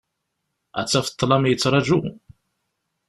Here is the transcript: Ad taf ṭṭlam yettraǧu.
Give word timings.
Ad 0.79 0.87
taf 0.89 1.07
ṭṭlam 1.11 1.43
yettraǧu. 1.47 1.99